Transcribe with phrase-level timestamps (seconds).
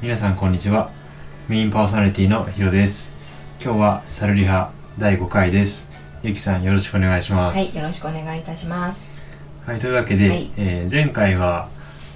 [0.00, 0.90] 皆さんこんにちは。
[1.48, 3.16] メインパーソナリティのヒロです。
[3.62, 5.90] 今日はサルリハ第5回です。
[6.22, 7.56] ゆきさんよろしくお願いします。
[7.56, 9.12] はい、よろしくお願いいたします。
[9.66, 10.50] はい、というわけで、はい。
[10.56, 11.68] えー前回は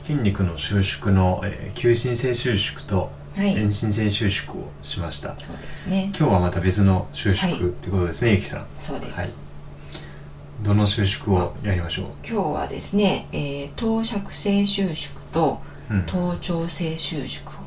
[0.02, 6.12] 筋肉の収縮の、えー急進性収縮とはい、遠心性収縮をしました、そうですね。
[6.16, 7.62] 今日はまた別の収縮はい。
[7.62, 8.66] ってことですね、ゆきさん。
[8.78, 9.20] そうです。
[9.20, 9.28] はい。
[10.62, 12.06] どの収縮をやりましょう？
[12.24, 16.02] 今日はですね、えー、等尺性収縮とうん。
[16.06, 17.61] 頭頂性収縮を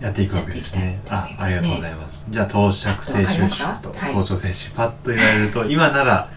[0.00, 1.00] やっていくわけですね。
[1.08, 2.26] あありがとうございます。
[2.30, 4.12] じゃあ頭尺性収縮とパッとわかりますかはい。
[4.12, 6.28] 頭頂性収縮パッと言われると 今なら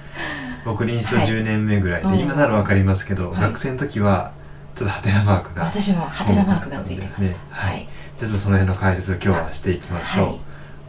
[0.66, 1.28] 僕臨床はい。
[1.28, 2.20] 10年目ぐらいで、うん。
[2.20, 3.42] 今ならわかりますけど、はい。
[3.42, 4.32] 学生の時は
[4.76, 7.22] ちょっとハテナマークが私もハテナマークがついてました。
[7.22, 7.38] ですね。
[7.50, 7.88] はい。
[8.20, 10.38] ちょっとその辺の解説を今日はしていきましょう、はい。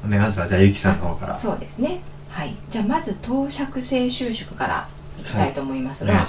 [0.07, 0.49] お願いします。
[0.49, 1.37] じゃあゆきさんの方から。
[1.37, 2.01] そうですね。
[2.31, 2.55] はい。
[2.71, 4.89] じゃあまず等尺性収縮から
[5.21, 5.25] い。
[5.25, 6.05] きたいと思います。
[6.05, 6.27] が、お願い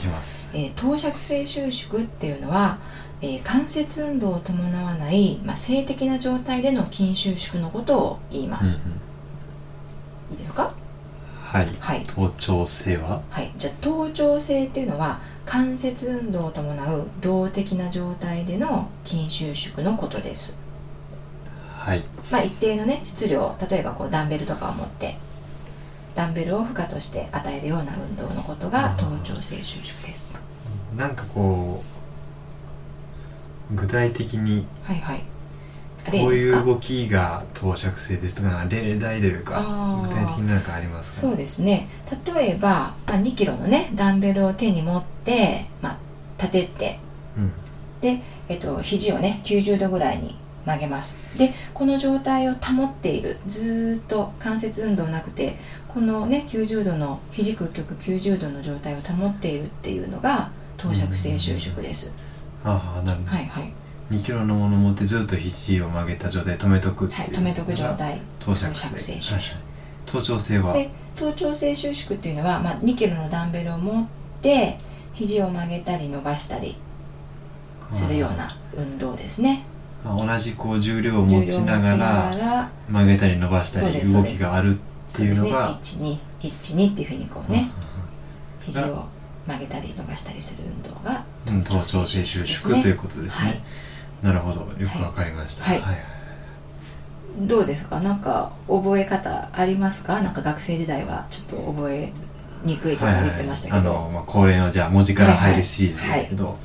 [0.54, 2.78] えー等尺性収縮っていうのは、
[3.22, 8.72] えー関節運動を伴わない、まあ、静的な状態での筋収縮のことを言いまうんうん。
[8.72, 8.82] す。
[10.32, 10.72] いいですか？
[11.42, 11.68] はい。
[11.80, 12.06] はい。
[12.06, 13.22] 頭頂性は？
[13.30, 20.54] はい、じゃあ頭頂性っていうのは関節運動を伴う動的な状態での筋収縮のことです。
[21.80, 22.04] はい。
[22.30, 25.18] まあ、一定のね質量例えばこうダンベルとかを持って
[26.16, 30.38] ダンベルを負荷として与えるような運動のことが頭頂性収縮です。
[30.98, 31.84] なんかこ
[33.72, 35.24] う具体的にはいはい。
[36.12, 41.28] こういう動きが頭尺性ですとか例題というか具体的に何かありますか？
[41.28, 41.88] そうですね。
[42.26, 45.98] 例えば、まあ、2キロのねダンベルを手に持って、まあ、
[46.42, 47.00] 立てて
[47.38, 47.52] うん。
[48.02, 50.36] で、えっと、肘をね90度ぐらいに
[50.66, 51.20] 曲げます。
[51.38, 55.58] でこの状態を保っているずーっと関節運動なくて
[55.94, 62.14] このね90度の肘屈曲90度の状態を保っているっていうのが等尺性収縮です、
[62.64, 63.74] ああなるほど、はいはい、
[64.12, 67.20] 2キロのものを持ってずっと肘を曲げた状態で止めとくっていう。
[67.22, 68.22] はい、止めとく状態。
[68.40, 69.20] 頭尺性。
[69.20, 69.60] 収縮。
[70.06, 74.08] 頭頂性はで頭頂性収縮っていうのは、まあ、2キロのダンベルを持っ
[74.42, 74.80] て
[75.14, 76.76] 肘を曲げたり伸ばしたり
[77.92, 79.66] するような運動ですね。
[80.04, 84.78] まあ同じこう重量を持ちながらら曲げたり伸ばしたり動きがあるっ
[85.14, 87.72] ていうのが1212っていうふうにこうね
[88.62, 89.06] うん肘を
[89.48, 93.62] 曲げたり伸ばしたりする運動がうん頭頂性収縮ということですね、はい。
[94.24, 94.60] なるほど。
[94.82, 95.82] よくわかりました、はい。
[95.82, 95.96] はい
[97.42, 98.00] どうですか？
[98.02, 100.22] なんか覚え方ありますか？
[100.22, 102.12] なんか学生時代はちょっと覚え
[102.66, 103.96] にくいとか言ってましたけど、はいはい。
[103.96, 106.58] あの、まあ、恒例のじゃあ文字から入るシリーズですけど、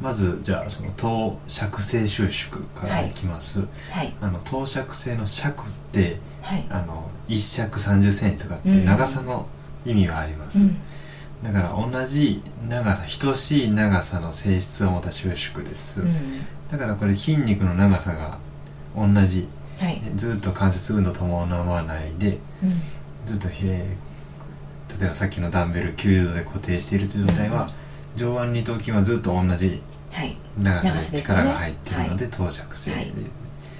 [0.00, 4.14] まずじゃあその等尺性収縮からいきます、はい。
[4.22, 6.64] あの等尺性の尺ってはい。
[6.70, 8.84] あの1尺3 0センチとかってうん。
[8.86, 9.46] 長さの
[9.84, 10.78] 意味があります、うん。
[11.44, 16.46] だから同じ長さ等しい長さの性質を持った収縮です、うん。
[16.70, 18.38] だからこれ筋肉の長さが
[18.96, 19.46] 同じ。
[19.78, 20.00] はい。
[20.00, 22.82] ねずっと関節運動伴わないでうん。
[23.26, 24.08] ずっと、えー
[24.98, 27.70] 例えばさっきのダンベル90度で固定している状態は、
[28.16, 29.82] 上腕二頭筋はずっと同じ
[30.12, 30.34] はい。
[30.58, 33.12] 長さで力が入っているので等尺性で,、はい。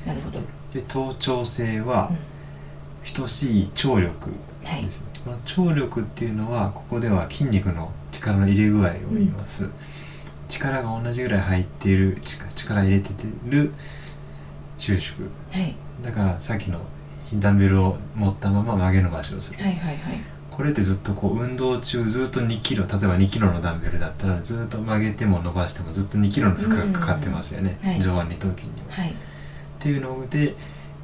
[0.06, 0.41] なるほど。
[0.75, 2.38] で頭頂性はうん
[3.15, 4.31] 等しい張力
[4.65, 9.69] です、ねこの張力っていうのはここでは筋肉の力の入れ具合を言います、
[10.49, 12.19] 力が同じぐらい入っている
[12.55, 13.11] 力入れて
[13.47, 13.75] る
[14.79, 16.81] 収縮はいだからさっきの
[17.35, 20.21] ダンベルを持ったまま曲げ伸ばしをする、はいはいはい
[20.51, 28.93] これってずっとこう運動中ずっと2キロ例えば2キロのダンベルだったらずっと曲げても伸ばしてもずっと2キロの負荷がかかってますよね、うんはい上腕二頭筋には。
[28.93, 29.15] はいっ
[29.81, 30.57] ていうので、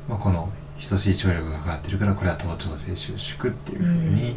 [0.09, 4.37] まあ、この等しい張力がかかってるからこれは頭頂性収縮っていうふうに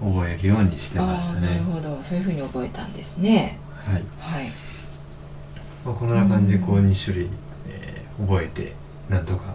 [0.00, 1.48] 覚えるようにしてましたね。
[1.48, 1.62] なる。
[1.64, 2.02] ほど。
[2.02, 3.58] そういうふうに覚えたんですね。
[3.84, 4.04] はい。
[4.18, 4.50] はい。
[5.84, 7.28] まあ、こんな感じでこううん2種類、
[7.68, 8.72] えー覚えて
[9.10, 9.54] なんとか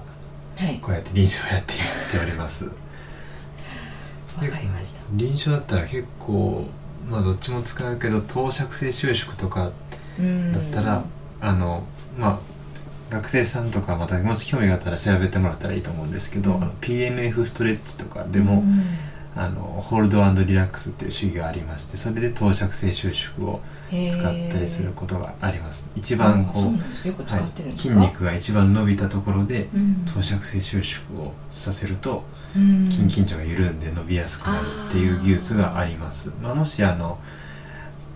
[0.56, 0.78] はい。
[0.80, 2.66] こうやって臨床やってやっております。
[4.38, 5.02] わかりました。
[5.14, 6.68] 臨床だったら結構
[7.10, 9.72] まあどっちも使うけど等尺性収縮とか
[10.20, 11.04] うんだったら、
[11.42, 11.84] あの
[12.18, 12.40] まあ
[13.12, 16.64] 学生さんとかまたもし興味があったら調べてもらったらいいと思うんですけど、うん。
[16.64, 18.84] あの PNF ストレッチとかでも、うん。
[19.34, 25.90] あのホールドリラックスっていう主義がありましてそれで等尺性収縮を使ったりすることがあります。
[25.96, 30.06] 一番こうはい筋か、肉が一番伸びたところでうん。
[30.06, 32.24] 等尺性収縮をさせると
[32.56, 32.92] うん。
[32.92, 37.18] 筋緊張が緩んで伸びやすくなるっていう技術があります、まあ、もしあの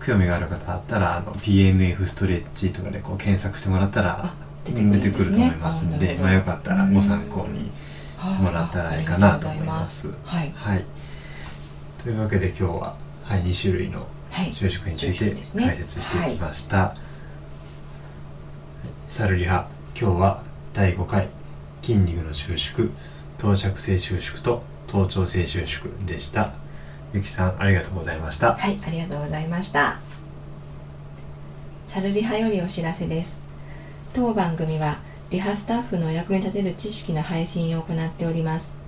[0.04, 5.86] 興味がある方あったらあの PNF ストレッチとかでこう検索してもらったらあ出出てくるねてくると思います。
[5.86, 7.70] んでまあ、よかったらご参考に
[8.28, 10.12] してもらったらいいかなと思います。
[10.24, 10.52] はい。
[10.54, 10.84] はい、
[12.02, 14.54] というわけで今日は、はい、2種類のはい。
[14.54, 16.98] 収縮について解説してきました、はい。
[19.08, 19.68] サルリハ
[19.98, 20.42] 今日は
[20.74, 21.28] 第5回
[21.80, 22.90] 筋肉の収縮
[23.38, 26.52] 等着性収縮と頭頂性収縮でした。
[27.14, 28.54] ゆきさんありがとうございました。
[28.56, 30.00] はいありがとうございました。
[31.86, 33.45] サルリハよりお知らせです
[34.16, 34.96] 当番組は
[35.28, 38.78] リハスタッフのお役に立てる知識の配信を行っております。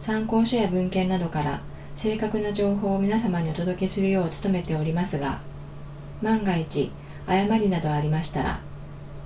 [0.00, 1.60] 参考書や文献などから
[1.94, 5.40] 正確な情報を皆様にお届けするよう努めておりますが
[6.20, 6.90] 万が一
[7.28, 8.58] 誤りなどありましたら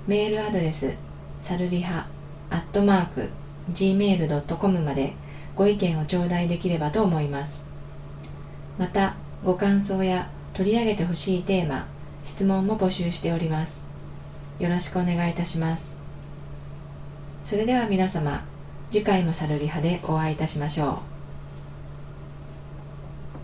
[0.05, 0.95] メールアドレス
[1.41, 2.05] サルリハ
[2.51, 3.29] アットマーク
[3.71, 5.15] gmail.com まで
[5.55, 7.67] ご意見を頂戴できればと思います。
[8.77, 11.87] またご感想や取り上げてほしいテーマ
[12.23, 13.94] 質問も募集しております。
[14.59, 15.99] よろしくお願いいたします。
[17.43, 18.43] それでは皆様
[18.89, 21.14] 次回もサルリハでお会いいたしましょう。